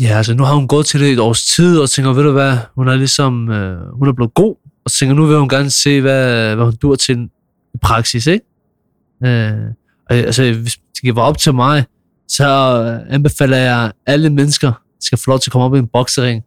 [0.00, 2.32] Ja, altså nu har hun gået til det et års tid, og tænker, ved du
[2.32, 5.70] hvad, hun er ligesom, øh, hun er blevet god, og tænker, nu vil hun gerne
[5.70, 7.28] se, hvad, hvad hun dur til
[7.74, 8.44] i praksis, ikke?
[9.24, 9.66] Øh,
[10.10, 11.84] og, altså, hvis det var op til mig,
[12.28, 12.44] så
[13.08, 16.42] anbefaler jeg, at alle mennesker skal få lov til at komme op i en boksering,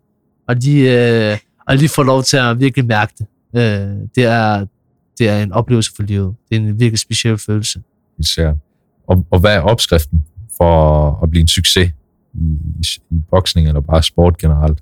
[0.47, 3.27] og de, øh, og de får lov til at virkelig mærke det.
[3.55, 4.65] Øh, det, er,
[5.19, 6.35] det er en oplevelse for livet.
[6.49, 7.81] Det er en virkelig speciel følelse.
[8.19, 8.53] Især.
[9.07, 10.25] Og, og hvad er opskriften
[10.57, 11.91] for at blive en succes
[12.33, 12.37] i,
[12.79, 14.79] i, i boksning eller bare sport generelt?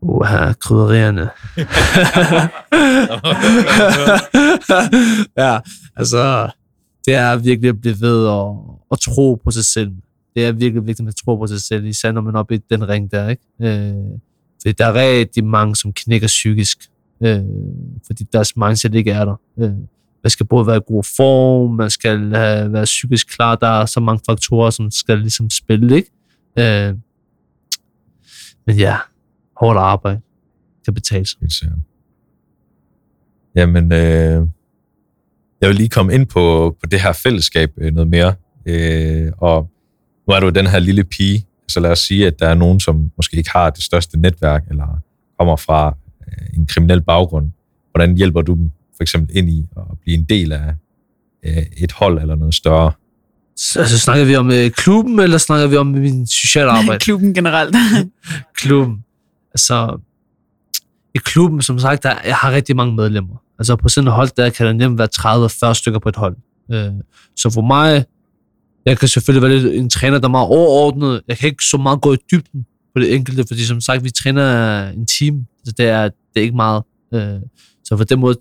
[0.00, 1.30] Uha, krydderierne.
[5.44, 5.58] ja,
[5.96, 6.50] altså,
[7.06, 9.92] det er virkelig at blive ved og, og tro på sig selv.
[10.34, 12.58] Det er virkelig vigtigt at tro på sig selv, især når man er oppe i
[12.70, 13.42] den ring der, ikke?
[13.62, 13.94] Øh,
[14.62, 16.78] fordi der er rigtig mange, som knækker psykisk,
[17.22, 17.40] øh,
[18.06, 19.40] fordi deres mindset ikke er der.
[19.58, 19.72] Øh,
[20.22, 23.86] man skal både være i god form, man skal have, være psykisk klar, der er
[23.86, 26.10] så mange faktorer, som skal ligesom spille, ikke?
[26.58, 26.94] Øh,
[28.66, 28.96] men ja,
[29.60, 30.20] hårdt arbejde
[30.84, 31.38] kan betale sig.
[31.40, 31.78] Helt sikkert.
[33.56, 34.48] Jamen, øh,
[35.60, 38.34] jeg vil lige komme ind på, på det her fællesskab øh, noget mere.
[38.66, 39.70] Øh, og
[40.28, 42.80] nu er du den her lille pige, så lad os sige, at der er nogen,
[42.80, 45.02] som måske ikke har det største netværk, eller
[45.38, 45.96] kommer fra
[46.28, 47.50] øh, en kriminel baggrund.
[47.90, 50.74] Hvordan hjælper du dem for eksempel ind i at blive en del af
[51.44, 52.92] øh, et hold eller noget større?
[53.76, 56.98] Altså, snakker vi om øh, klubben, eller snakker vi om min sociale arbejde?
[56.98, 57.76] klubben generelt.
[58.54, 59.04] klubben.
[59.58, 60.00] Altså,
[61.14, 63.36] i klubben, som sagt, der, jeg har rigtig mange medlemmer.
[63.58, 66.36] Altså, på sådan et hold, der kan der nemt være 30-40 stykker på et hold.
[66.72, 66.92] Øh,
[67.36, 68.04] så for mig,
[68.86, 71.22] Jeg kan selvfølgelig være lidt en træner, der er meget overordnet.
[71.28, 74.10] Jeg kan ikke så meget gå i dybden på det enkelte, fordi som sagt, vi
[74.10, 76.82] træner en team, så det er, det er ikke meget.
[77.14, 77.40] Øh,
[77.84, 78.34] så på den måde,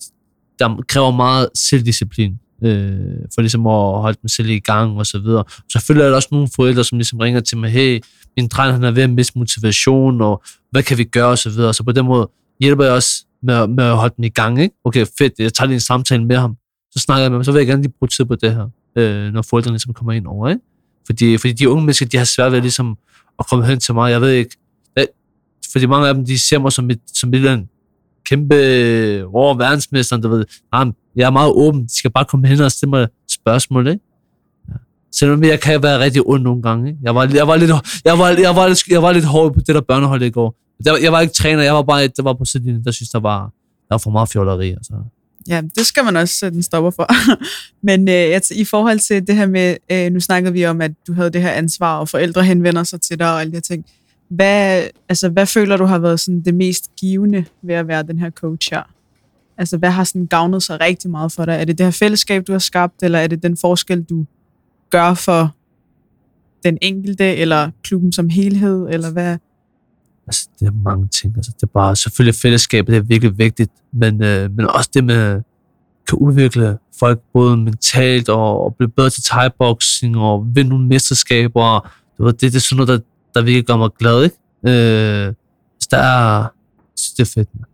[0.60, 2.98] der kræver meget selvdisciplin, øh,
[3.36, 5.44] for ligesom at holde dem selv i gang og så videre.
[5.72, 8.02] Selvfølgelig er der også nogle forældre, som ligesom ringer til mig, hey,
[8.38, 11.50] min dreng han er ved at miste motivation, og hvad kan vi gøre og så
[11.50, 11.74] videre.
[11.74, 14.62] Så på den måde hjælper jeg også med, med at holde dem i gang.
[14.62, 14.76] Ikke?
[14.86, 16.56] Okay, fedt, jeg tager lige en samtale med ham.
[16.92, 18.70] Så snakker jeg med ham, så vil jeg gerne lige bruge tid på det her,
[18.96, 20.50] øh, når forældrene ligesom kommer ind over.
[20.50, 20.62] Ikke?
[21.06, 22.98] Fordi, fordi de unge mennesker, de har svært ved ligesom
[23.40, 24.12] at komme hen til mig.
[24.12, 24.58] Jeg ved ikke,
[25.72, 27.68] fordi mange af dem, de ser mig som et, som et eller andet
[28.26, 28.56] kæmpe
[29.34, 30.46] over verdensmesteren, du ved.
[30.72, 30.86] Nej,
[31.18, 31.84] jeg er meget åben.
[31.84, 34.04] De skal bare komme hen og stille mig spørgsmål, ikke?
[34.70, 34.74] Ja.
[35.12, 36.90] Selvom jeg kan være rigtig ond nogle gange.
[36.90, 37.00] Ikke?
[37.04, 37.72] Jeg, var, jeg, var lidt,
[38.06, 40.56] jeg, var, jeg, var, jeg var lidt hård på det der børnehold i går.
[40.86, 43.10] Der, jeg var ikke træner, jeg var bare et, der var på sidelinjen, der synes,
[43.10, 43.42] der var,
[43.90, 44.70] der var for meget fjolleri.
[44.70, 44.94] Altså.
[45.48, 47.08] Ja, det skal man også sætte en stopper for.
[47.88, 51.14] Men øh, i forhold til det her med, øh, nu snakkede vi om, at du
[51.14, 53.86] havde det her ansvar, og forældre henvender sig til dig og alle de her ting.
[54.30, 58.20] Hvad, altså, hvad føler du har været sådan det mest givende ved at være den
[58.20, 58.97] her coach her?
[59.58, 61.54] Altså, hvad har sådan gavnet sig rigtig meget for dig?
[61.54, 64.26] Er det det her fællesskab, du har skabt, eller er det den forskel, du
[64.90, 65.56] gør for
[66.64, 69.38] den enkelte, eller klubben som helhed, eller hvad?
[70.28, 71.34] Altså, det er mange ting.
[71.38, 75.04] Altså, det er bare, selvfølgelig fællesskabet det er virkelig vigtigt, men, øh, men også det
[75.04, 75.42] med,
[76.08, 81.92] kan udvikle folk både mentalt og, og blive bedre til thai-boxing og vinde nogle mesterskaber.
[82.20, 83.00] ved det, det er sådan noget, der,
[83.34, 84.36] der virkelig gør mig glad, ikke?
[84.68, 85.34] Øh,
[85.80, 86.48] så der er,
[86.96, 87.67] så det er fedt, man.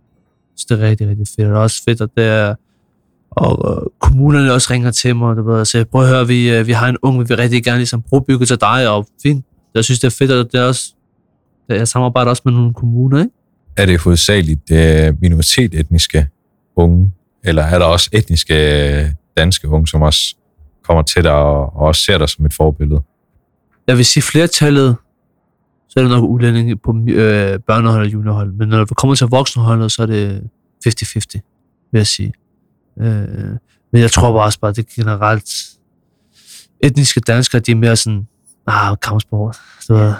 [0.57, 1.47] Så det er rigtig, rigtig fedt.
[1.47, 2.55] Og det er også fedt, at det er,
[3.31, 6.51] og øh, kommunerne også ringer til mig, du ved, og siger, prøv at høre, vi,
[6.51, 9.45] øh, vi har en ung, vi vil rigtig gerne ligesom brobygge til dig, og fint.
[9.75, 10.93] Jeg synes, det er fedt, at det er også,
[11.69, 13.31] jeg samarbejder også med nogle kommuner, ikke?
[13.77, 16.27] Er det hovedsageligt øh, minoritet etniske
[16.75, 17.11] unge,
[17.43, 18.55] eller er der også etniske
[19.03, 20.35] øh, danske unge, som også
[20.83, 23.01] kommer til dig og, og også ser dig som et forbillede?
[23.87, 24.95] Jeg vil sige, flertallet
[25.93, 28.53] så er det nok udlændinge på øh, børnehold og juniorhold.
[28.53, 30.49] Men når vi kommer til voksenholdet, så er det
[30.87, 31.25] 50-50,
[31.91, 32.33] vil jeg sige.
[32.99, 33.49] Øh,
[33.91, 35.49] men jeg tror bare også bare, at det generelt...
[36.83, 38.27] Etniske danskere, de er mere sådan,
[38.67, 39.57] ah, kampsport.
[39.79, 40.13] Så,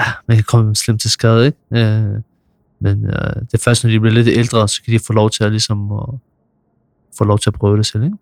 [0.00, 1.58] ja, man kan komme slemt til skade, ikke?
[1.70, 2.20] Øh,
[2.80, 5.30] men øh, det er først, når de bliver lidt ældre, så kan de få lov
[5.30, 6.08] til at, ligesom, at,
[7.18, 8.16] få lov til at prøve det selv, ikke?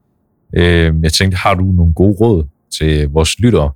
[0.56, 2.44] Øh, jeg tænkte, har du nogle gode råd
[2.78, 3.70] til vores lyttere,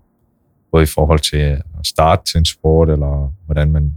[0.72, 3.94] både i forhold til øh, at starte til en sport, eller hvordan man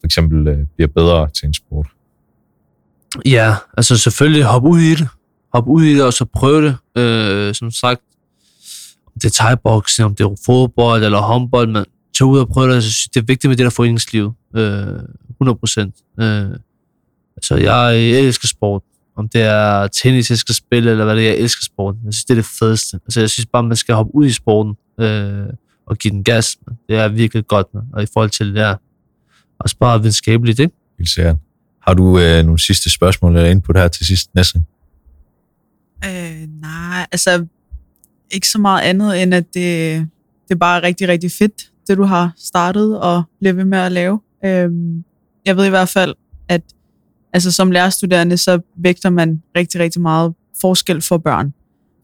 [0.00, 1.86] for eksempel øh, bliver bedre til en sport?
[3.26, 5.08] Ja, altså selvfølgelig hop ud i det.
[5.54, 7.02] Hop ud i det, og så prøve det.
[7.02, 8.00] Øh, som sagt,
[9.06, 11.84] om det er thai-boxing, om det er fodbold eller håndbold, men
[12.18, 12.74] tag ud og prøve det.
[12.74, 14.32] Altså, det er vigtigt med det der foreningsliv.
[14.56, 14.86] Øh,
[15.30, 15.94] 100 procent.
[16.20, 16.50] Øh,
[17.36, 18.82] altså, jeg, jeg elsker sport.
[19.16, 21.94] Om det er tennis, jeg skal spille, eller hvad det er, jeg elsker sport.
[22.04, 23.00] Jeg synes, det er det fedeste.
[23.04, 24.76] Altså, jeg synes bare, man skal hoppe ud i sporten.
[25.00, 25.46] Øh,
[25.88, 26.58] og give den gas.
[26.66, 26.76] Man.
[26.88, 27.82] Det er virkelig godt, man.
[27.92, 28.74] og i forhold til det der,
[29.60, 30.74] også bare videnskabeligt, ikke?
[30.98, 31.36] Helt sikkert.
[31.86, 34.66] Har du øh, nogle sidste spørgsmål eller input her til sidst, næsten?
[36.04, 37.46] Øh, nej, altså
[38.30, 40.00] ikke så meget andet, end at det,
[40.48, 43.92] det er bare rigtig, rigtig fedt, det du har startet og bliver ved med at
[43.92, 44.20] lave.
[44.44, 44.70] Øh,
[45.46, 46.14] jeg ved i hvert fald,
[46.48, 46.62] at
[47.32, 51.54] altså, som lærerstuderende, så vægter man rigtig, rigtig meget forskel for børn.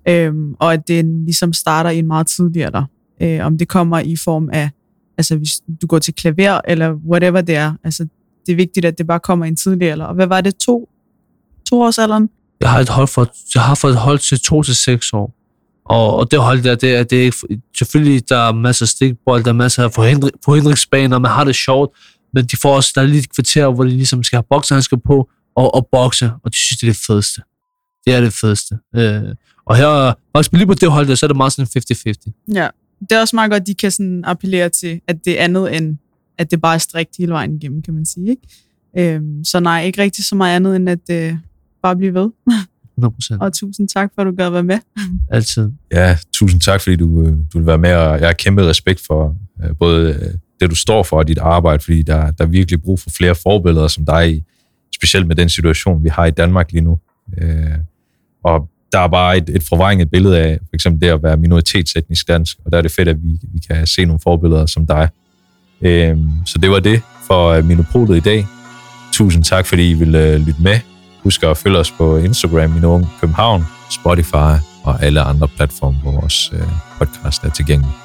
[0.09, 2.85] Øhm, og at det ligesom starter i en meget tidligere der
[3.23, 4.71] øh, om det kommer i form af,
[5.19, 7.73] altså hvis du går til klaver, eller whatever det er.
[7.85, 8.07] Altså,
[8.47, 10.05] det er vigtigt, at det bare kommer i en tidlig alder.
[10.05, 10.89] Og hvad var det, to,
[11.69, 12.29] to års alderen?
[12.61, 15.35] Jeg har, et hold for, jeg har fået et hold til to til seks år.
[15.85, 18.89] Og, og det hold der, det er, det er ikke, selvfølgelig, der er masser af
[18.89, 21.97] stikbold, der er masser af forhindring, forhindringsbaner, man har det sjovt,
[22.35, 24.97] men de får også, der er lige et kvarter, hvor de ligesom skal have boksehandsker
[24.97, 27.43] på, og, og bokse, og de synes, det er det fedeste.
[28.07, 28.79] Det er det fedeste.
[28.97, 29.23] Øh,
[29.67, 31.69] og her, faktisk lige på det hold der, så er det meget sådan
[32.09, 32.45] 50-50.
[32.55, 32.69] Ja,
[33.11, 35.77] det er også meget godt, at de kan sådan appellere til, at det er andet
[35.77, 35.97] end,
[36.39, 38.31] at det bare er strikt hele vejen igennem, kan man sige.
[38.31, 39.15] Ikke?
[39.15, 41.35] Øhm, så nej, ikke rigtig så meget andet, end at øh,
[41.83, 42.31] bare blive ved.
[43.01, 43.37] 100%.
[43.41, 44.79] Og tusind tak, for at du gad være med.
[45.31, 45.71] Altid.
[45.93, 49.01] Ja, tusind tak, fordi du, øh, du vil være med, og jeg har kæmpe respekt
[49.07, 52.49] for øh, både øh, det, du står for, og dit arbejde, fordi der, der er
[52.49, 54.45] virkelig brug for flere forbilleder som dig,
[54.95, 56.99] specielt med den situation, vi har i Danmark lige nu.
[57.39, 57.79] Øh,
[58.45, 62.29] og der er bare et, et forvrænget billede af for eksempel det at være minoritetsetnisk
[62.29, 65.09] dansk, og der er det fedt, at vi, vi kan se nogle forbilleder som dig.
[65.83, 68.47] Øhm, så det var det for øh, Minopolet i dag.
[69.13, 70.79] Tusind tak, fordi I ville øh, lytte med.
[71.23, 76.51] Husk at følge os på Instagram, Mino København, Spotify og alle andre platforme, hvor vores
[76.53, 76.69] øh,
[76.99, 78.04] podcast er tilgængelig.